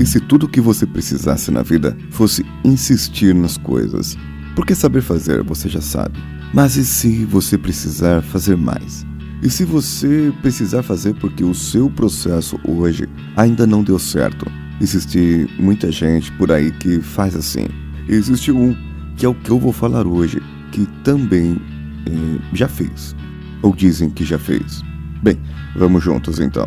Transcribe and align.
E 0.00 0.06
se 0.06 0.18
tudo 0.18 0.46
o 0.46 0.48
que 0.48 0.62
você 0.62 0.86
precisasse 0.86 1.50
na 1.50 1.62
vida 1.62 1.94
fosse 2.10 2.44
insistir 2.64 3.34
nas 3.34 3.58
coisas? 3.58 4.16
Porque 4.56 4.74
saber 4.74 5.02
fazer 5.02 5.42
você 5.42 5.68
já 5.68 5.82
sabe. 5.82 6.18
Mas 6.54 6.74
e 6.76 6.86
se 6.86 7.26
você 7.26 7.58
precisar 7.58 8.22
fazer 8.22 8.56
mais? 8.56 9.04
E 9.42 9.50
se 9.50 9.62
você 9.62 10.32
precisar 10.40 10.82
fazer 10.82 11.14
porque 11.16 11.44
o 11.44 11.54
seu 11.54 11.90
processo 11.90 12.58
hoje 12.66 13.06
ainda 13.36 13.66
não 13.66 13.84
deu 13.84 13.98
certo? 13.98 14.50
Existe 14.80 15.46
muita 15.58 15.92
gente 15.92 16.32
por 16.32 16.50
aí 16.50 16.70
que 16.70 17.02
faz 17.02 17.36
assim. 17.36 17.66
Existe 18.08 18.50
um 18.50 18.74
que 19.18 19.26
é 19.26 19.28
o 19.28 19.34
que 19.34 19.50
eu 19.50 19.58
vou 19.58 19.72
falar 19.72 20.06
hoje, 20.06 20.42
que 20.72 20.86
também 21.04 21.60
eh, 22.06 22.38
já 22.54 22.68
fez. 22.68 23.14
Ou 23.60 23.76
dizem 23.76 24.08
que 24.08 24.24
já 24.24 24.38
fez. 24.38 24.82
Bem, 25.22 25.38
vamos 25.76 26.02
juntos 26.02 26.40
então. 26.40 26.66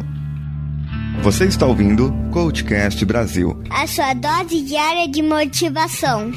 Você 1.23 1.45
está 1.45 1.65
ouvindo 1.65 2.13
Coachcast 2.33 3.05
Brasil 3.05 3.57
a 3.69 3.87
sua 3.87 4.13
dose 4.13 4.61
diária 4.61 5.07
de 5.07 5.21
motivação. 5.21 6.33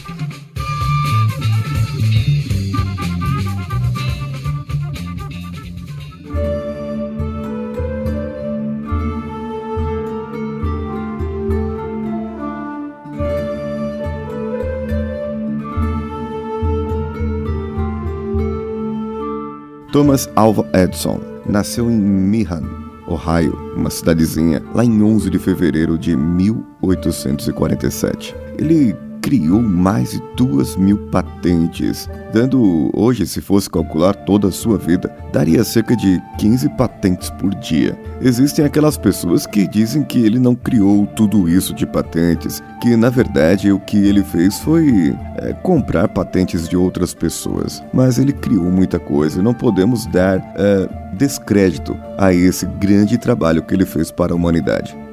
Thomas 19.91 20.31
Alva 20.37 20.65
Edison 20.73 21.21
nasceu 21.45 21.91
em 21.91 21.97
Meehan, 21.97 22.86
Ohio, 23.07 23.75
uma 23.77 23.91
cidadezinha, 23.91 24.63
lá 24.75 24.85
em 24.85 25.03
11 25.03 25.31
de 25.31 25.39
fevereiro 25.39 25.97
de 25.99 26.17
1847. 26.17 28.35
Ele 28.59 28.97
criou 29.27 29.61
mais 29.61 30.13
de 30.13 30.23
duas 30.37 30.77
mil 30.77 30.97
patentes, 31.09 32.09
dando 32.33 32.93
hoje, 32.95 33.27
se 33.27 33.41
fosse 33.41 33.69
calcular 33.69 34.15
toda 34.15 34.47
a 34.47 34.53
sua 34.53 34.79
vida, 34.79 35.13
daria 35.33 35.65
cerca 35.65 35.97
de 35.97 36.23
15 36.39 36.69
patentes 36.77 37.29
por 37.31 37.53
dia. 37.57 37.99
Existem 38.21 38.65
aquelas 38.65 38.97
pessoas 38.97 39.45
que 39.45 39.67
dizem 39.67 40.05
que 40.05 40.25
ele 40.25 40.39
não 40.39 40.55
criou 40.55 41.09
tudo 41.09 41.49
isso 41.49 41.75
de 41.75 41.85
patentes, 41.85 42.63
que 42.81 42.95
na 42.95 43.11
verdade 43.11 43.73
o 43.73 43.81
que 43.81 43.97
ele 43.97 44.23
fez 44.23 44.61
foi 44.61 45.13
é, 45.39 45.53
comprar 45.55 46.07
patentes 46.07 46.69
de 46.69 46.77
outras 46.77 47.13
pessoas. 47.13 47.83
Mas 47.93 48.21
ele 48.21 48.33
criou 48.33 48.71
muita 48.71 49.01
coisa 49.01 49.41
e 49.41 49.43
não 49.43 49.53
podemos 49.53 50.07
dar 50.07 50.39
é, 50.55 50.89
descrédito 51.15 51.97
a 52.17 52.33
esse 52.33 52.65
grande 52.65 53.19
trabalho 53.19 53.65
que 53.65 53.75
ele 53.75 53.87
fez 53.87 54.13
para 54.13 54.33
a 54.33 54.37
humanidade. 54.37 55.06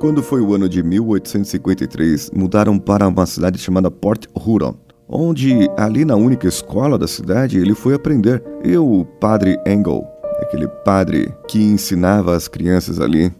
Quando 0.00 0.22
foi 0.22 0.40
o 0.40 0.54
ano 0.54 0.66
de 0.66 0.82
1853, 0.82 2.30
mudaram 2.34 2.78
para 2.78 3.06
uma 3.06 3.26
cidade 3.26 3.58
chamada 3.58 3.90
Port 3.90 4.24
Huron, 4.34 4.74
onde 5.06 5.68
ali 5.76 6.06
na 6.06 6.16
única 6.16 6.48
escola 6.48 6.96
da 6.96 7.06
cidade 7.06 7.58
ele 7.58 7.74
foi 7.74 7.92
aprender. 7.92 8.42
E 8.64 8.74
o 8.78 9.04
padre 9.04 9.58
Engel, 9.66 10.02
aquele 10.40 10.66
padre 10.86 11.30
que 11.46 11.62
ensinava 11.62 12.34
as 12.34 12.48
crianças 12.48 12.98
ali, 12.98 13.30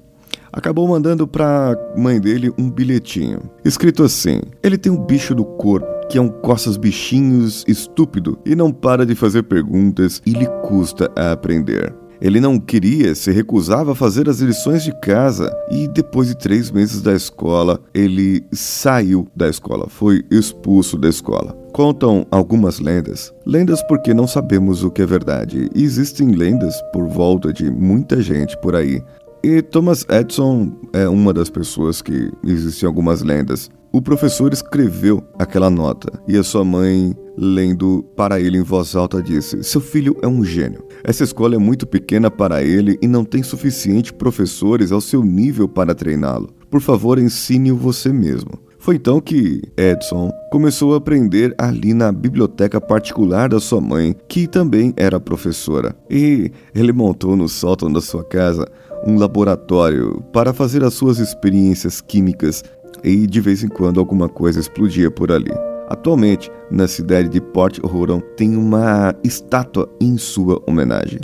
acabou 0.52 0.86
mandando 0.86 1.27
para 1.27 1.78
mãe 1.97 2.20
dele 2.20 2.52
um 2.58 2.70
bilhetinho, 2.70 3.41
escrito 3.64 4.02
assim: 4.02 4.42
Ele 4.62 4.77
tem 4.77 4.92
um 4.92 5.02
bicho 5.02 5.34
do 5.34 5.47
corpo 5.47 5.89
que 6.11 6.19
é 6.19 6.20
um 6.20 6.28
coças 6.28 6.77
bichinhos 6.77 7.64
estúpido 7.69 8.36
e 8.45 8.56
não 8.56 8.72
para 8.72 9.06
de 9.06 9.14
fazer 9.14 9.45
perguntas 9.45 10.20
e 10.27 10.33
lhe 10.33 10.47
custa 10.62 11.11
a 11.17 11.33
aprender. 11.33 11.95
Ele 12.20 12.40
não 12.40 12.58
queria, 12.58 13.14
se 13.14 13.30
recusava 13.30 13.92
a 13.92 13.94
fazer 13.94 14.28
as 14.28 14.40
lições 14.40 14.82
de 14.82 14.92
casa 15.00 15.50
e 15.70 15.88
depois 15.88 16.28
de 16.28 16.36
três 16.36 16.70
meses 16.70 17.00
da 17.00 17.14
escola, 17.14 17.80
ele 17.94 18.44
saiu 18.52 19.27
da 19.34 19.48
escola, 19.48 19.88
foi 19.88 20.22
expulso 20.30 20.98
da 20.98 21.08
escola. 21.08 21.56
Contam 21.72 22.27
algumas 22.30 22.78
lendas. 22.78 23.33
Lendas 23.46 23.83
porque 23.84 24.12
não 24.12 24.27
sabemos 24.27 24.84
o 24.84 24.90
que 24.90 25.02
é 25.02 25.06
verdade. 25.06 25.70
E 25.74 25.83
existem 25.83 26.33
lendas 26.33 26.74
por 26.92 27.06
volta 27.08 27.52
de 27.52 27.70
muita 27.70 28.20
gente 28.20 28.56
por 28.61 28.77
aí. 28.77 29.02
E 29.42 29.62
Thomas 29.62 30.05
Edison 30.11 30.70
é 30.92 31.08
uma 31.08 31.33
das 31.33 31.48
pessoas 31.48 32.02
que 32.02 32.30
existem 32.45 32.86
algumas 32.86 33.22
lendas. 33.22 33.70
O 33.92 34.02
professor 34.02 34.52
escreveu 34.52 35.22
aquela 35.39 35.70
nota 35.70 36.12
e 36.28 36.36
a 36.36 36.45
sua 36.45 36.64
mãe, 36.64 37.16
lendo 37.40 38.05
para 38.14 38.39
ele 38.39 38.58
em 38.58 38.62
voz 38.62 38.95
alta, 38.95 39.23
disse: 39.23 39.64
Seu 39.64 39.80
filho 39.80 40.14
é 40.20 40.28
um 40.28 40.45
gênio. 40.45 40.84
Essa 41.02 41.24
escola 41.24 41.55
é 41.55 41.58
muito 41.58 41.86
pequena 41.86 42.30
para 42.30 42.62
ele 42.62 42.98
e 43.01 43.08
não 43.08 43.24
tem 43.24 43.42
suficiente 43.42 44.12
professores 44.12 44.92
ao 44.92 45.01
seu 45.01 45.24
nível 45.24 45.67
para 45.67 45.95
treiná-lo. 45.95 46.51
Por 46.70 46.83
favor, 46.83 47.18
ensine-o 47.18 47.77
você 47.77 48.12
mesmo. 48.12 48.51
Foi 48.78 48.96
então 48.96 49.20
que 49.20 49.62
Edson 49.77 50.30
começou 50.51 50.95
a 50.95 50.98
aprender 50.98 51.55
ali 51.58 51.92
na 51.92 52.12
biblioteca 52.12 52.80
particular 52.80 53.48
da 53.48 53.61
sua 53.61 53.80
mãe, 53.80 54.14
que 54.28 54.46
também 54.46 54.92
era 54.96 55.20
professora. 55.20 55.95
E 56.08 56.51
ele 56.74 56.92
montou 56.92 57.36
no 57.36 57.48
sótão 57.48 57.92
da 57.92 58.01
sua 58.01 58.24
casa 58.24 58.67
um 59.07 59.18
laboratório 59.18 60.22
para 60.33 60.52
fazer 60.52 60.84
as 60.84 60.95
suas 60.95 61.18
experiências 61.18 62.01
químicas 62.01 62.62
e 63.02 63.27
de 63.27 63.40
vez 63.40 63.62
em 63.62 63.68
quando 63.68 64.01
alguma 64.01 64.28
coisa 64.28 64.61
explodia 64.61 65.11
por 65.11 65.30
ali. 65.30 65.70
Atualmente, 65.90 66.48
na 66.70 66.86
cidade 66.86 67.28
de 67.28 67.40
Port 67.40 67.80
Huron, 67.83 68.20
tem 68.36 68.56
uma 68.56 69.12
estátua 69.24 69.92
em 70.01 70.17
sua 70.17 70.62
homenagem. 70.64 71.18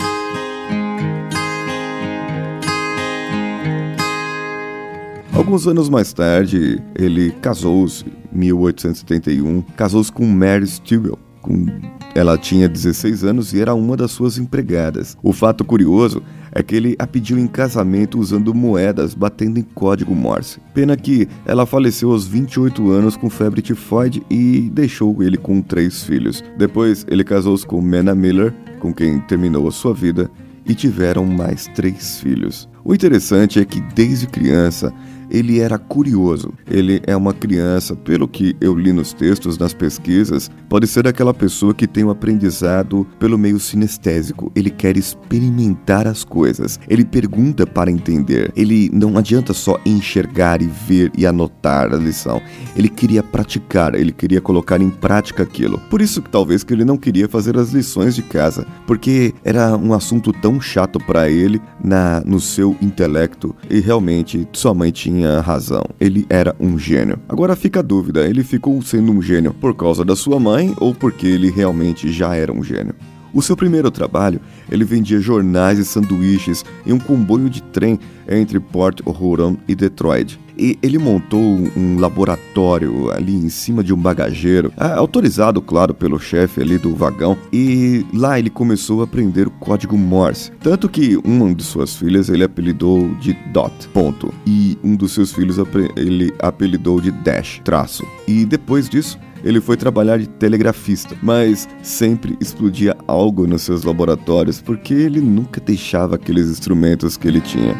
Alguns 5.31 5.65
anos 5.67 5.87
mais 5.87 6.11
tarde, 6.11 6.83
ele 6.93 7.31
casou-se, 7.41 8.03
1871, 8.29 9.61
casou-se 9.77 10.11
com 10.11 10.25
Mary 10.25 10.67
Stewell, 10.67 11.17
com 11.41 11.65
ela 12.13 12.37
tinha 12.37 12.67
16 12.67 13.23
anos 13.23 13.53
e 13.53 13.61
era 13.61 13.73
uma 13.73 13.95
das 13.95 14.11
suas 14.11 14.37
empregadas. 14.37 15.15
O 15.23 15.31
fato 15.31 15.63
curioso 15.63 16.21
é 16.57 16.63
que 16.63 16.75
ele 16.75 16.95
a 16.97 17.05
pediu 17.05 17.37
em 17.37 17.45
casamento 17.45 18.17
usando 18.19 18.51
moedas 18.51 19.13
batendo 19.13 19.59
em 19.59 19.61
código 19.61 20.15
Morse. 20.15 20.59
Pena 20.73 20.97
que 20.97 21.27
ela 21.45 21.67
faleceu 21.67 22.11
aos 22.11 22.25
28 22.25 22.89
anos 22.89 23.15
com 23.15 23.29
febre 23.29 23.61
tifoide 23.61 24.23
e 24.27 24.61
deixou 24.73 25.21
ele 25.21 25.37
com 25.37 25.61
três 25.61 26.01
filhos. 26.01 26.43
Depois, 26.57 27.05
ele 27.07 27.23
casou-se 27.23 27.63
com 27.63 27.79
Mena 27.79 28.15
Miller, 28.15 28.55
com 28.79 28.91
quem 28.91 29.19
terminou 29.19 29.67
a 29.67 29.71
sua 29.71 29.93
vida, 29.93 30.31
e 30.67 30.75
tiveram 30.75 31.25
mais 31.25 31.67
três 31.75 32.19
filhos. 32.19 32.69
O 32.83 32.93
interessante 32.93 33.59
é 33.59 33.65
que 33.65 33.81
desde 33.81 34.27
criança 34.27 34.93
ele 35.29 35.59
era 35.59 35.77
curioso. 35.77 36.53
Ele 36.69 37.01
é 37.05 37.15
uma 37.15 37.33
criança, 37.33 37.95
pelo 37.95 38.27
que 38.27 38.55
eu 38.61 38.73
li 38.73 38.91
nos 38.91 39.13
textos, 39.13 39.57
nas 39.57 39.73
pesquisas, 39.73 40.49
pode 40.69 40.87
ser 40.87 41.07
aquela 41.07 41.33
pessoa 41.33 41.73
que 41.73 41.87
tem 41.87 42.03
um 42.03 42.09
aprendizado 42.09 43.05
pelo 43.19 43.37
meio 43.37 43.59
sinestésico. 43.59 44.51
Ele 44.55 44.69
quer 44.69 44.97
experimentar 44.97 46.07
as 46.07 46.23
coisas. 46.23 46.79
Ele 46.87 47.05
pergunta 47.05 47.65
para 47.65 47.91
entender. 47.91 48.51
Ele 48.55 48.89
não 48.93 49.17
adianta 49.17 49.53
só 49.53 49.79
enxergar 49.85 50.61
e 50.61 50.67
ver 50.67 51.11
e 51.17 51.25
anotar 51.25 51.93
a 51.93 51.97
lição. 51.97 52.41
Ele 52.75 52.89
queria 52.89 53.23
praticar, 53.23 53.95
ele 53.95 54.11
queria 54.11 54.41
colocar 54.41 54.81
em 54.81 54.89
prática 54.89 55.43
aquilo. 55.43 55.77
Por 55.89 56.01
isso 56.01 56.21
que 56.21 56.29
talvez 56.29 56.63
que 56.63 56.73
ele 56.73 56.85
não 56.85 56.97
queria 56.97 57.27
fazer 57.27 57.57
as 57.57 57.71
lições 57.71 58.15
de 58.15 58.21
casa, 58.21 58.65
porque 58.85 59.33
era 59.43 59.75
um 59.75 59.93
assunto 59.93 60.31
tão 60.31 60.56
chato 60.59 60.99
para 60.99 61.29
ele 61.29 61.61
na 61.83 62.21
no 62.21 62.39
seu 62.39 62.75
intelecto 62.81 63.55
e 63.69 63.79
realmente 63.79 64.47
sua 64.53 64.73
mãe 64.73 64.91
tinha 64.91 65.41
razão. 65.41 65.83
Ele 65.99 66.25
era 66.29 66.55
um 66.59 66.77
gênio. 66.77 67.19
Agora 67.27 67.55
fica 67.55 67.79
a 67.79 67.83
dúvida: 67.83 68.27
ele 68.27 68.43
ficou 68.43 68.81
sendo 68.81 69.11
um 69.11 69.21
gênio 69.21 69.53
por 69.53 69.75
causa 69.75 70.03
da 70.03 70.15
sua 70.15 70.39
mãe 70.39 70.73
ou 70.79 70.93
porque 70.93 71.27
ele 71.27 71.49
realmente 71.49 72.11
já 72.11 72.35
era 72.35 72.51
um 72.51 72.63
gênio? 72.63 72.95
O 73.37 73.41
seu 73.43 73.55
primeiro 73.55 73.91
trabalho, 73.91 74.41
ele 74.67 74.83
vendia 74.83 75.19
jornais 75.19 75.77
e 75.77 75.85
sanduíches 75.85 76.65
em 76.83 76.91
um 76.91 76.97
comboio 76.97 77.51
de 77.51 77.61
trem 77.61 77.99
entre 78.27 78.59
Port 78.59 78.99
Huron 79.05 79.57
e 79.67 79.75
Detroit. 79.75 80.39
E 80.57 80.75
ele 80.81 80.97
montou 80.97 81.39
um 81.39 81.99
laboratório 81.99 83.11
ali 83.11 83.35
em 83.35 83.47
cima 83.47 83.83
de 83.83 83.93
um 83.93 83.95
bagageiro, 83.95 84.73
autorizado, 84.75 85.61
claro, 85.61 85.93
pelo 85.93 86.17
chefe 86.17 86.61
ali 86.61 86.79
do 86.79 86.95
vagão. 86.95 87.37
E 87.53 88.03
lá 88.11 88.39
ele 88.39 88.49
começou 88.49 89.01
a 89.01 89.03
aprender 89.03 89.45
o 89.45 89.51
código 89.51 89.95
Morse. 89.95 90.51
Tanto 90.59 90.89
que 90.89 91.15
uma 91.17 91.53
de 91.53 91.63
suas 91.63 91.95
filhas 91.95 92.29
ele 92.29 92.43
apelidou 92.43 93.13
de 93.19 93.33
Dot, 93.53 93.87
ponto. 93.93 94.33
E 94.47 94.79
um 94.83 94.95
dos 94.95 95.11
seus 95.11 95.31
filhos 95.31 95.59
ele 95.95 96.33
apelidou 96.39 96.99
de 96.99 97.11
Dash, 97.11 97.61
traço. 97.63 98.03
E 98.27 98.45
depois 98.45 98.89
disso, 98.89 99.19
ele 99.43 99.61
foi 99.61 99.77
trabalhar 99.77 100.17
de 100.17 100.27
telegrafista, 100.27 101.15
mas 101.21 101.67
sempre 101.83 102.37
explodia 102.39 102.95
algo 103.07 103.45
nos 103.45 103.61
seus 103.61 103.83
laboratórios 103.83 104.61
porque 104.61 104.93
ele 104.93 105.21
nunca 105.21 105.61
deixava 105.61 106.15
aqueles 106.15 106.47
instrumentos 106.49 107.17
que 107.17 107.27
ele 107.27 107.41
tinha. 107.41 107.75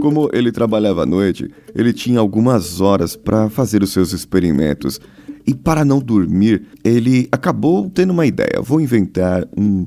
Como 0.00 0.30
ele 0.32 0.52
trabalhava 0.52 1.02
à 1.02 1.06
noite, 1.06 1.50
ele 1.74 1.92
tinha 1.92 2.20
algumas 2.20 2.80
horas 2.80 3.16
para 3.16 3.50
fazer 3.50 3.82
os 3.82 3.92
seus 3.92 4.12
experimentos. 4.12 5.00
E 5.44 5.54
para 5.54 5.84
não 5.84 5.98
dormir, 5.98 6.62
ele 6.84 7.28
acabou 7.30 7.90
tendo 7.90 8.10
uma 8.10 8.24
ideia: 8.24 8.60
vou 8.62 8.80
inventar 8.80 9.46
um 9.56 9.84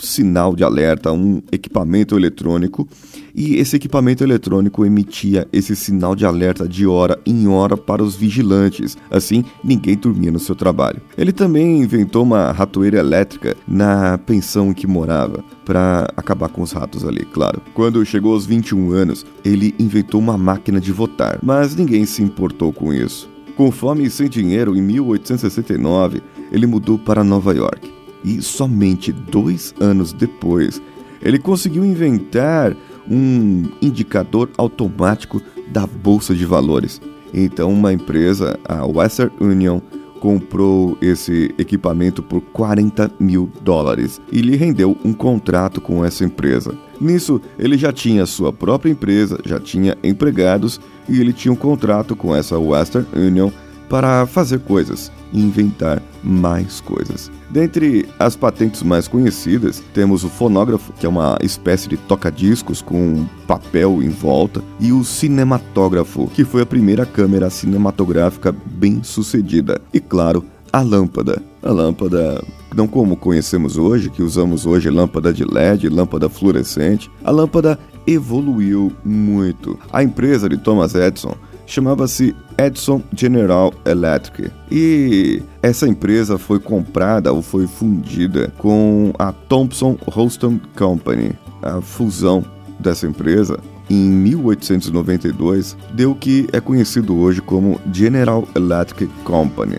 sinal 0.00 0.54
de 0.54 0.64
alerta, 0.64 1.12
um 1.12 1.42
equipamento 1.52 2.16
eletrônico, 2.16 2.88
e 3.34 3.56
esse 3.56 3.76
equipamento 3.76 4.24
eletrônico 4.24 4.84
emitia 4.84 5.46
esse 5.52 5.76
sinal 5.76 6.16
de 6.16 6.26
alerta 6.26 6.68
de 6.68 6.86
hora 6.86 7.18
em 7.24 7.46
hora 7.48 7.76
para 7.76 8.02
os 8.02 8.16
vigilantes. 8.16 8.96
Assim, 9.10 9.44
ninguém 9.62 9.96
dormia 9.96 10.32
no 10.32 10.38
seu 10.38 10.54
trabalho. 10.54 11.00
Ele 11.16 11.32
também 11.32 11.80
inventou 11.80 12.22
uma 12.22 12.50
ratoeira 12.52 12.98
elétrica 12.98 13.56
na 13.66 14.18
pensão 14.18 14.70
em 14.70 14.74
que 14.74 14.86
morava, 14.86 15.44
para 15.64 16.12
acabar 16.16 16.48
com 16.48 16.62
os 16.62 16.72
ratos 16.72 17.04
ali, 17.04 17.24
claro. 17.24 17.62
Quando 17.74 18.04
chegou 18.04 18.32
aos 18.32 18.46
21 18.46 18.90
anos, 18.90 19.24
ele 19.44 19.74
inventou 19.78 20.20
uma 20.20 20.36
máquina 20.36 20.80
de 20.80 20.92
votar, 20.92 21.38
mas 21.42 21.76
ninguém 21.76 22.04
se 22.04 22.22
importou 22.22 22.72
com 22.72 22.92
isso. 22.92 23.28
Com 23.56 23.70
fome 23.70 24.04
e 24.04 24.10
sem 24.10 24.28
dinheiro, 24.28 24.74
em 24.74 24.82
1869, 24.82 26.22
ele 26.50 26.66
mudou 26.66 26.98
para 26.98 27.22
Nova 27.22 27.54
York. 27.54 27.99
E 28.24 28.42
somente 28.42 29.12
dois 29.12 29.74
anos 29.80 30.12
depois, 30.12 30.80
ele 31.22 31.38
conseguiu 31.38 31.84
inventar 31.84 32.76
um 33.10 33.64
indicador 33.80 34.50
automático 34.56 35.40
da 35.68 35.86
bolsa 35.86 36.34
de 36.34 36.44
valores. 36.44 37.00
Então, 37.32 37.72
uma 37.72 37.92
empresa, 37.92 38.58
a 38.64 38.84
Western 38.84 39.32
Union, 39.40 39.80
comprou 40.20 40.98
esse 41.00 41.54
equipamento 41.56 42.22
por 42.22 42.42
40 42.42 43.10
mil 43.18 43.50
dólares 43.62 44.20
e 44.30 44.42
lhe 44.42 44.54
rendeu 44.54 44.96
um 45.02 45.14
contrato 45.14 45.80
com 45.80 46.04
essa 46.04 46.24
empresa. 46.24 46.74
Nisso, 47.00 47.40
ele 47.58 47.78
já 47.78 47.90
tinha 47.90 48.26
sua 48.26 48.52
própria 48.52 48.90
empresa, 48.90 49.40
já 49.44 49.58
tinha 49.58 49.96
empregados 50.04 50.78
e 51.08 51.18
ele 51.18 51.32
tinha 51.32 51.50
um 51.50 51.56
contrato 51.56 52.14
com 52.14 52.36
essa 52.36 52.58
Western 52.58 53.06
Union 53.16 53.50
para 53.88 54.26
fazer 54.26 54.60
coisas 54.60 55.10
inventar 55.32 56.02
mais 56.22 56.80
coisas. 56.80 57.30
Dentre 57.50 58.08
as 58.18 58.36
patentes 58.36 58.82
mais 58.82 59.08
conhecidas, 59.08 59.82
temos 59.92 60.24
o 60.24 60.28
fonógrafo, 60.28 60.92
que 60.92 61.06
é 61.06 61.08
uma 61.08 61.38
espécie 61.42 61.88
de 61.88 61.96
toca-discos 61.96 62.80
com 62.82 63.26
papel 63.46 64.02
em 64.02 64.08
volta, 64.08 64.62
e 64.78 64.92
o 64.92 65.04
cinematógrafo, 65.04 66.28
que 66.28 66.44
foi 66.44 66.62
a 66.62 66.66
primeira 66.66 67.04
câmera 67.04 67.50
cinematográfica 67.50 68.54
bem 68.66 69.02
sucedida. 69.02 69.80
E 69.92 70.00
claro, 70.00 70.44
a 70.72 70.80
lâmpada. 70.82 71.42
A 71.62 71.72
lâmpada, 71.72 72.42
não 72.74 72.86
como 72.86 73.16
conhecemos 73.16 73.76
hoje, 73.76 74.10
que 74.10 74.22
usamos 74.22 74.66
hoje 74.66 74.88
lâmpada 74.88 75.32
de 75.32 75.44
LED, 75.44 75.88
lâmpada 75.88 76.28
fluorescente. 76.28 77.10
A 77.24 77.30
lâmpada 77.30 77.78
evoluiu 78.06 78.92
muito. 79.04 79.78
A 79.92 80.02
empresa 80.02 80.48
de 80.48 80.56
Thomas 80.56 80.94
Edison 80.94 81.34
chamava-se 81.70 82.34
Edison 82.58 83.02
General 83.16 83.72
Electric. 83.84 84.50
E 84.70 85.42
essa 85.62 85.86
empresa 85.86 86.36
foi 86.36 86.58
comprada 86.58 87.32
ou 87.32 87.42
foi 87.42 87.66
fundida 87.66 88.52
com 88.58 89.12
a 89.18 89.32
Thomson 89.32 89.96
Houston 90.14 90.60
Company. 90.76 91.32
A 91.62 91.80
fusão 91.80 92.44
dessa 92.78 93.06
empresa 93.06 93.58
em 93.88 94.08
1892 94.08 95.76
deu 95.92 96.12
o 96.12 96.14
que 96.14 96.46
é 96.52 96.60
conhecido 96.60 97.16
hoje 97.16 97.40
como 97.40 97.80
General 97.92 98.46
Electric 98.54 99.12
Company. 99.24 99.78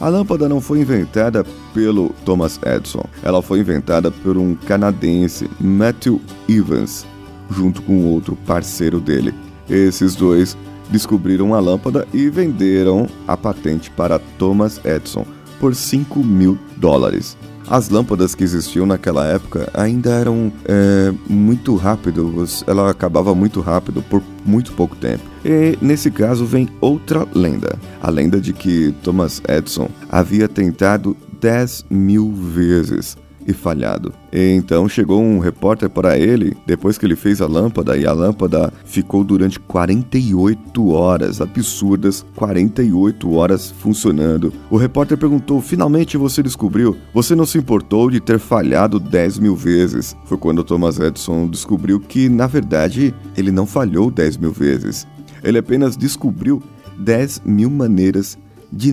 A 0.00 0.08
lâmpada 0.08 0.48
não 0.48 0.60
foi 0.60 0.80
inventada 0.80 1.44
pelo 1.74 2.08
Thomas 2.24 2.58
Edison, 2.64 3.04
ela 3.22 3.42
foi 3.42 3.60
inventada 3.60 4.10
por 4.10 4.38
um 4.38 4.54
canadense, 4.54 5.50
Matthew 5.60 6.22
Evans, 6.48 7.06
junto 7.50 7.82
com 7.82 8.06
outro 8.06 8.34
parceiro 8.46 8.98
dele. 8.98 9.34
Esses 9.68 10.14
dois 10.14 10.56
descobriram 10.90 11.54
a 11.54 11.60
lâmpada 11.60 12.06
e 12.12 12.28
venderam 12.28 13.08
a 13.26 13.36
patente 13.36 13.90
para 13.90 14.18
Thomas 14.38 14.80
Edison 14.84 15.24
por 15.58 15.74
5 15.74 16.20
mil 16.20 16.58
dólares. 16.76 17.36
As 17.68 17.88
lâmpadas 17.88 18.34
que 18.34 18.42
existiam 18.42 18.84
naquela 18.84 19.24
época 19.28 19.70
ainda 19.72 20.10
eram 20.10 20.52
é, 20.64 21.12
muito 21.28 21.76
rápidas, 21.76 22.64
ela 22.66 22.90
acabava 22.90 23.32
muito 23.32 23.60
rápido 23.60 24.02
por 24.02 24.20
muito 24.44 24.72
pouco 24.72 24.96
tempo. 24.96 25.22
E 25.44 25.78
nesse 25.80 26.10
caso 26.10 26.44
vem 26.44 26.68
outra 26.80 27.24
lenda: 27.32 27.78
a 28.02 28.10
lenda 28.10 28.40
de 28.40 28.52
que 28.52 28.92
Thomas 29.04 29.40
Edison 29.48 29.88
havia 30.10 30.48
tentado 30.48 31.16
10 31.40 31.86
mil 31.88 32.32
vezes 32.32 33.16
e 33.50 33.54
falhado. 33.54 34.12
E 34.32 34.52
então 34.52 34.88
chegou 34.88 35.20
um 35.20 35.38
repórter 35.38 35.90
para 35.90 36.18
ele, 36.18 36.56
depois 36.66 36.96
que 36.96 37.04
ele 37.04 37.16
fez 37.16 37.40
a 37.40 37.46
lâmpada, 37.46 37.96
e 37.96 38.06
a 38.06 38.12
lâmpada 38.12 38.72
ficou 38.84 39.24
durante 39.24 39.58
48 39.60 40.88
horas, 40.88 41.40
absurdas 41.40 42.24
48 42.36 43.32
horas 43.32 43.70
funcionando. 43.70 44.52
O 44.70 44.76
repórter 44.76 45.18
perguntou: 45.18 45.60
finalmente 45.60 46.16
você 46.16 46.42
descobriu? 46.42 46.96
Você 47.12 47.34
não 47.34 47.46
se 47.46 47.58
importou 47.58 48.10
de 48.10 48.20
ter 48.20 48.38
falhado 48.38 48.98
10 48.98 49.38
mil 49.38 49.56
vezes? 49.56 50.16
Foi 50.24 50.38
quando 50.38 50.64
Thomas 50.64 50.98
Edison 50.98 51.48
descobriu 51.48 52.00
que, 52.00 52.28
na 52.28 52.46
verdade, 52.46 53.14
ele 53.36 53.50
não 53.50 53.66
falhou 53.66 54.10
10 54.10 54.36
mil 54.36 54.52
vezes. 54.52 55.06
Ele 55.42 55.58
apenas 55.58 55.96
descobriu 55.96 56.62
10 56.98 57.42
mil 57.44 57.70
maneiras 57.70 58.38
de 58.72 58.92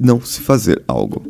não 0.00 0.20
se 0.20 0.40
fazer 0.40 0.82
algo. 0.86 1.22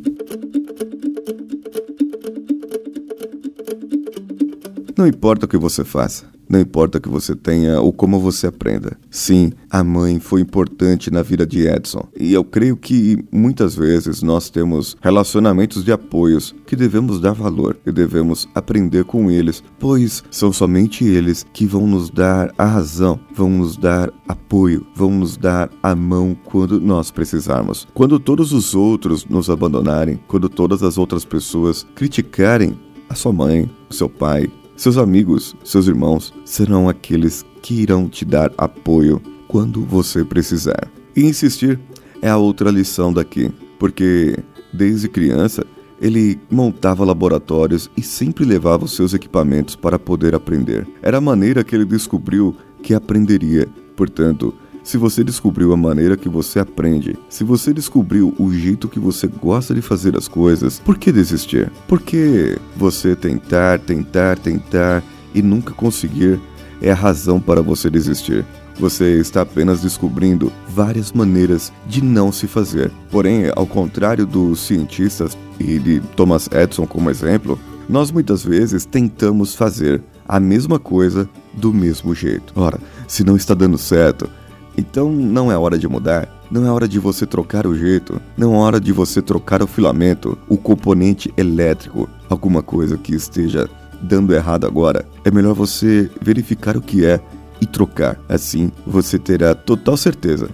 Não 4.98 5.06
importa 5.06 5.46
o 5.46 5.48
que 5.48 5.56
você 5.56 5.84
faça, 5.84 6.24
não 6.48 6.58
importa 6.58 6.98
o 6.98 7.00
que 7.00 7.08
você 7.08 7.32
tenha 7.32 7.80
ou 7.80 7.92
como 7.92 8.18
você 8.18 8.48
aprenda. 8.48 8.98
Sim, 9.08 9.52
a 9.70 9.84
mãe 9.84 10.18
foi 10.18 10.40
importante 10.40 11.08
na 11.08 11.22
vida 11.22 11.46
de 11.46 11.68
Edson. 11.68 12.08
E 12.18 12.32
eu 12.32 12.42
creio 12.42 12.76
que 12.76 13.24
muitas 13.30 13.76
vezes 13.76 14.22
nós 14.22 14.50
temos 14.50 14.96
relacionamentos 15.00 15.84
de 15.84 15.92
apoios 15.92 16.52
que 16.66 16.74
devemos 16.74 17.20
dar 17.20 17.30
valor 17.30 17.78
e 17.86 17.92
devemos 17.92 18.48
aprender 18.56 19.04
com 19.04 19.30
eles, 19.30 19.62
pois 19.78 20.24
são 20.32 20.52
somente 20.52 21.04
eles 21.04 21.46
que 21.52 21.64
vão 21.64 21.86
nos 21.86 22.10
dar 22.10 22.52
a 22.58 22.64
razão, 22.64 23.20
vão 23.32 23.50
nos 23.50 23.76
dar 23.76 24.12
apoio, 24.26 24.84
vão 24.96 25.12
nos 25.12 25.36
dar 25.36 25.70
a 25.80 25.94
mão 25.94 26.36
quando 26.44 26.80
nós 26.80 27.12
precisarmos. 27.12 27.86
Quando 27.94 28.18
todos 28.18 28.52
os 28.52 28.74
outros 28.74 29.24
nos 29.26 29.48
abandonarem, 29.48 30.18
quando 30.26 30.48
todas 30.48 30.82
as 30.82 30.98
outras 30.98 31.24
pessoas 31.24 31.86
criticarem 31.94 32.76
a 33.08 33.14
sua 33.14 33.32
mãe, 33.32 33.70
o 33.88 33.94
seu 33.94 34.08
pai, 34.08 34.50
seus 34.78 34.96
amigos, 34.96 35.56
seus 35.64 35.88
irmãos 35.88 36.32
serão 36.44 36.88
aqueles 36.88 37.44
que 37.60 37.82
irão 37.82 38.08
te 38.08 38.24
dar 38.24 38.52
apoio 38.56 39.20
quando 39.48 39.84
você 39.84 40.24
precisar. 40.24 40.88
E 41.16 41.24
insistir 41.24 41.80
é 42.22 42.30
a 42.30 42.36
outra 42.36 42.70
lição 42.70 43.12
daqui, 43.12 43.50
porque 43.76 44.38
desde 44.72 45.08
criança 45.08 45.66
ele 46.00 46.38
montava 46.48 47.04
laboratórios 47.04 47.90
e 47.96 48.02
sempre 48.02 48.44
levava 48.44 48.84
os 48.84 48.94
seus 48.94 49.12
equipamentos 49.14 49.74
para 49.74 49.98
poder 49.98 50.32
aprender. 50.32 50.86
Era 51.02 51.18
a 51.18 51.20
maneira 51.20 51.64
que 51.64 51.74
ele 51.74 51.84
descobriu 51.84 52.54
que 52.80 52.94
aprenderia. 52.94 53.68
Portanto, 53.96 54.54
se 54.88 54.96
você 54.96 55.22
descobriu 55.22 55.70
a 55.74 55.76
maneira 55.76 56.16
que 56.16 56.30
você 56.30 56.58
aprende, 56.58 57.14
se 57.28 57.44
você 57.44 57.74
descobriu 57.74 58.34
o 58.38 58.50
jeito 58.50 58.88
que 58.88 58.98
você 58.98 59.26
gosta 59.26 59.74
de 59.74 59.82
fazer 59.82 60.16
as 60.16 60.26
coisas, 60.26 60.78
por 60.78 60.96
que 60.96 61.12
desistir? 61.12 61.70
Por 61.86 62.00
que 62.00 62.56
você 62.74 63.14
tentar, 63.14 63.80
tentar, 63.80 64.38
tentar 64.38 65.04
e 65.34 65.42
nunca 65.42 65.74
conseguir 65.74 66.40
é 66.80 66.90
a 66.90 66.94
razão 66.94 67.38
para 67.38 67.60
você 67.60 67.90
desistir? 67.90 68.46
Você 68.80 69.20
está 69.20 69.42
apenas 69.42 69.82
descobrindo 69.82 70.50
várias 70.70 71.12
maneiras 71.12 71.70
de 71.86 72.02
não 72.02 72.32
se 72.32 72.46
fazer. 72.46 72.90
Porém, 73.10 73.52
ao 73.54 73.66
contrário 73.66 74.24
dos 74.24 74.58
cientistas 74.60 75.36
e 75.60 75.78
de 75.78 76.00
Thomas 76.16 76.48
Edison 76.50 76.86
como 76.86 77.10
exemplo, 77.10 77.60
nós 77.86 78.10
muitas 78.10 78.42
vezes 78.42 78.86
tentamos 78.86 79.54
fazer 79.54 80.02
a 80.26 80.40
mesma 80.40 80.78
coisa 80.78 81.28
do 81.52 81.74
mesmo 81.74 82.14
jeito. 82.14 82.54
Ora, 82.56 82.80
se 83.06 83.22
não 83.22 83.36
está 83.36 83.52
dando 83.52 83.76
certo, 83.76 84.30
então 84.78 85.10
não 85.10 85.50
é 85.50 85.58
hora 85.58 85.76
de 85.76 85.88
mudar, 85.88 86.28
não 86.50 86.64
é 86.64 86.70
hora 86.70 86.86
de 86.86 86.98
você 86.98 87.26
trocar 87.26 87.66
o 87.66 87.76
jeito, 87.76 88.20
não 88.36 88.54
é 88.54 88.58
hora 88.58 88.80
de 88.80 88.92
você 88.92 89.20
trocar 89.20 89.60
o 89.62 89.66
filamento, 89.66 90.38
o 90.48 90.56
componente 90.56 91.32
elétrico, 91.36 92.08
alguma 92.30 92.62
coisa 92.62 92.96
que 92.96 93.14
esteja 93.14 93.68
dando 94.00 94.32
errado 94.32 94.66
agora. 94.66 95.04
É 95.24 95.30
melhor 95.30 95.54
você 95.54 96.08
verificar 96.22 96.76
o 96.76 96.80
que 96.80 97.04
é 97.04 97.20
e 97.60 97.66
trocar. 97.66 98.18
Assim 98.28 98.70
você 98.86 99.18
terá 99.18 99.54
total 99.54 99.96
certeza 99.96 100.48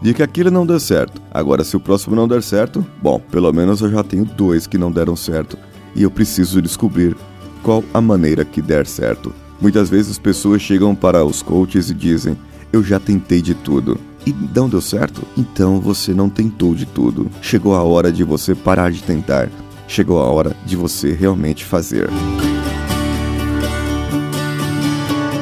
de 0.00 0.14
que 0.14 0.22
aquilo 0.22 0.50
não 0.50 0.66
deu 0.66 0.80
certo. 0.80 1.20
Agora, 1.30 1.64
se 1.64 1.76
o 1.76 1.80
próximo 1.80 2.16
não 2.16 2.28
der 2.28 2.42
certo, 2.42 2.84
bom, 3.02 3.20
pelo 3.30 3.52
menos 3.52 3.80
eu 3.80 3.90
já 3.90 4.02
tenho 4.02 4.24
dois 4.24 4.66
que 4.66 4.78
não 4.78 4.90
deram 4.90 5.16
certo 5.16 5.58
e 5.94 6.02
eu 6.02 6.10
preciso 6.10 6.60
descobrir 6.60 7.16
qual 7.62 7.82
a 7.92 8.00
maneira 8.00 8.44
que 8.44 8.62
der 8.62 8.86
certo. 8.86 9.32
Muitas 9.60 9.88
vezes 9.88 10.18
pessoas 10.18 10.60
chegam 10.60 10.94
para 10.94 11.24
os 11.24 11.42
coaches 11.42 11.90
e 11.90 11.94
dizem: 11.94 12.36
eu 12.72 12.82
já 12.82 12.98
tentei 12.98 13.40
de 13.40 13.54
tudo. 13.54 13.98
E 14.26 14.34
não 14.54 14.68
deu 14.68 14.80
certo? 14.80 15.22
Então 15.36 15.80
você 15.80 16.12
não 16.12 16.28
tentou 16.28 16.74
de 16.74 16.84
tudo. 16.84 17.30
Chegou 17.40 17.76
a 17.76 17.82
hora 17.82 18.10
de 18.10 18.24
você 18.24 18.54
parar 18.54 18.90
de 18.90 19.02
tentar. 19.02 19.48
Chegou 19.86 20.20
a 20.20 20.24
hora 20.24 20.56
de 20.66 20.74
você 20.74 21.12
realmente 21.12 21.64
fazer. 21.64 22.10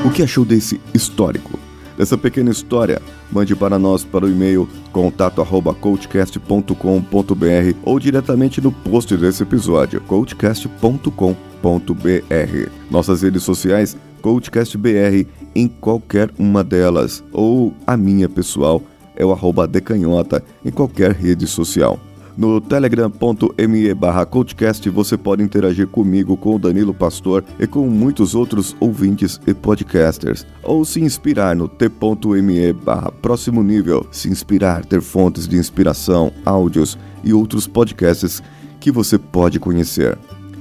O 0.05 0.11
que 0.11 0.23
achou 0.23 0.45
desse 0.45 0.79
histórico? 0.93 1.59
Dessa 1.97 2.19
pequena 2.19 2.51
história? 2.51 3.01
Mande 3.33 3.57
para 3.57 3.79
nós 3.79 4.05
para 4.05 4.27
o 4.27 4.29
e-mail 4.29 4.69
contato@coachcast.com.br 4.93 7.77
ou 7.83 7.99
diretamente 7.99 8.61
no 8.61 8.71
post 8.71 9.17
desse 9.17 9.43
episódio 9.43 10.03
coachcast.com.br 10.03 11.54
Nossas 12.91 13.23
redes 13.23 13.43
sociais, 13.43 13.97
CoachCastBR 14.21 15.27
em 15.55 15.69
qualquer 15.69 16.31
uma 16.39 16.63
delas, 16.65 17.23
ou 17.33 17.73
a 17.87 17.97
minha 17.97 18.29
pessoal 18.29 18.83
é 19.17 19.25
o 19.25 19.33
arroba 19.33 19.67
decanhota 19.67 20.43
em 20.65 20.71
qualquer 20.71 21.13
rede 21.13 21.47
social. 21.47 21.99
No 22.37 22.61
telegram.me 22.61 23.95
barra 23.95 24.27
coachcast 24.27 24.91
você 24.91 25.17
pode 25.17 25.43
interagir 25.43 25.87
comigo, 25.87 26.37
com 26.37 26.57
o 26.57 26.59
Danilo 26.59 26.93
Pastor 26.93 27.45
e 27.61 27.67
com 27.67 27.87
muitos 27.89 28.35
outros 28.35 28.75
ouvintes 28.81 29.41
e 29.47 29.55
podcasters. 29.55 30.45
Ou 30.65 30.85
se 30.85 31.01
inspirar 31.01 31.55
no 31.55 31.69
t.me 31.69 32.73
barra 32.73 33.13
próximo 33.13 33.63
nível, 33.63 34.05
se 34.11 34.29
inspirar, 34.29 34.85
ter 34.85 35.01
fontes 35.01 35.47
de 35.47 35.57
inspiração, 35.57 36.33
áudios 36.45 36.99
e 37.23 37.33
outros 37.33 37.69
podcasts 37.69 38.43
que 38.81 38.91
você 38.91 39.17
pode 39.17 39.61
conhecer. 39.61 40.19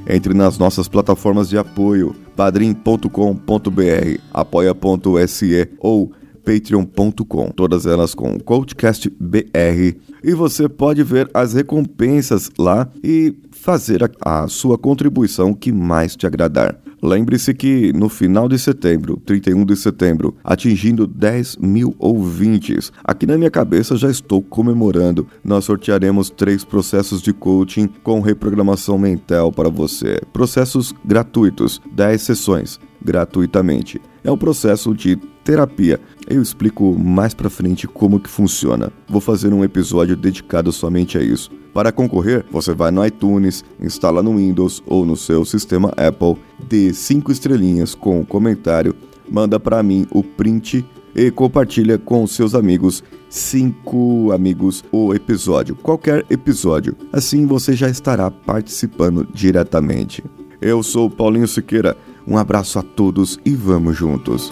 Entre 0.07 0.33
nas 0.33 0.57
nossas 0.57 0.87
plataformas 0.87 1.49
de 1.49 1.57
apoio 1.57 2.15
padrim.com.br, 2.35 4.19
apoia.se 4.33 5.69
ou 5.79 6.11
patreon.com, 6.43 7.49
todas 7.51 7.85
elas 7.85 8.13
com 8.13 8.37
CoachCast 8.37 9.09
BR. 9.19 9.97
E 10.23 10.33
você 10.33 10.67
pode 10.67 11.01
ver 11.03 11.29
as 11.33 11.53
recompensas 11.53 12.51
lá 12.57 12.89
e 13.03 13.33
fazer 13.51 14.03
a, 14.03 14.43
a 14.43 14.47
sua 14.47 14.77
contribuição 14.77 15.53
que 15.53 15.71
mais 15.71 16.15
te 16.15 16.27
agradar. 16.27 16.82
Lembre-se 17.03 17.53
que 17.53 17.91
no 17.91 18.07
final 18.07 18.47
de 18.47 18.57
setembro, 18.57 19.17
31 19.25 19.65
de 19.65 19.75
setembro, 19.75 20.37
atingindo 20.41 21.05
10 21.05 21.57
mil 21.57 21.93
ouvintes, 21.99 22.93
aqui 23.03 23.25
na 23.25 23.37
minha 23.37 23.51
cabeça 23.51 23.97
já 23.97 24.09
estou 24.09 24.41
comemorando. 24.41 25.27
Nós 25.43 25.65
sortearemos 25.65 26.29
três 26.29 26.63
processos 26.63 27.21
de 27.21 27.33
coaching 27.33 27.89
com 28.01 28.21
reprogramação 28.21 28.97
mental 28.97 29.51
para 29.51 29.67
você. 29.69 30.21
Processos 30.31 30.95
gratuitos, 31.03 31.81
10 31.91 32.21
sessões 32.21 32.79
gratuitamente. 33.03 34.01
É 34.23 34.31
um 34.31 34.37
processo 34.37 34.93
de 34.93 35.15
terapia. 35.43 35.99
Eu 36.27 36.41
explico 36.41 36.97
mais 36.97 37.33
para 37.33 37.49
frente 37.49 37.87
como 37.87 38.19
que 38.19 38.29
funciona. 38.29 38.91
Vou 39.07 39.19
fazer 39.19 39.53
um 39.53 39.63
episódio 39.63 40.15
dedicado 40.15 40.71
somente 40.71 41.17
a 41.17 41.21
isso. 41.21 41.51
Para 41.73 41.91
concorrer, 41.91 42.45
você 42.51 42.73
vai 42.73 42.91
no 42.91 43.05
iTunes, 43.05 43.65
instala 43.81 44.21
no 44.21 44.37
Windows 44.37 44.81
ou 44.85 45.05
no 45.05 45.17
seu 45.17 45.43
sistema 45.43 45.89
Apple, 45.97 46.37
dê 46.69 46.93
5 46.93 47.31
estrelinhas 47.31 47.95
com 47.95 48.19
um 48.19 48.25
comentário, 48.25 48.95
manda 49.29 49.59
para 49.59 49.81
mim 49.81 50.05
o 50.11 50.23
print 50.23 50.85
e 51.15 51.31
compartilha 51.31 51.97
com 51.97 52.25
seus 52.25 52.55
amigos, 52.55 53.03
cinco 53.29 54.31
amigos, 54.31 54.83
o 54.91 55.13
episódio, 55.13 55.75
qualquer 55.75 56.25
episódio. 56.29 56.95
Assim 57.11 57.45
você 57.45 57.73
já 57.73 57.89
estará 57.89 58.29
participando 58.31 59.27
diretamente. 59.33 60.23
Eu 60.61 60.81
sou 60.81 61.09
Paulinho 61.09 61.47
Siqueira. 61.47 61.97
Um 62.27 62.37
abraço 62.37 62.79
a 62.79 62.83
todos 62.83 63.39
e 63.45 63.53
vamos 63.55 63.95
juntos. 63.95 64.51